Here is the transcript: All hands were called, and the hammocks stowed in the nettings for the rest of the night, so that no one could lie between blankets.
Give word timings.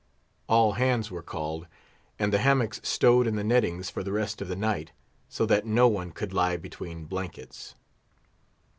All 0.49 0.71
hands 0.71 1.11
were 1.11 1.21
called, 1.21 1.67
and 2.17 2.33
the 2.33 2.39
hammocks 2.39 2.81
stowed 2.83 3.27
in 3.27 3.35
the 3.35 3.43
nettings 3.43 3.91
for 3.91 4.01
the 4.01 4.11
rest 4.11 4.41
of 4.41 4.47
the 4.47 4.55
night, 4.55 4.93
so 5.29 5.45
that 5.45 5.63
no 5.67 5.87
one 5.87 6.09
could 6.09 6.33
lie 6.33 6.57
between 6.57 7.05
blankets. 7.05 7.75